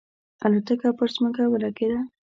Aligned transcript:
الوتکه 0.45 0.89
پر 0.97 1.07
ځمکه 1.15 1.43
ولګېده. 1.47 1.99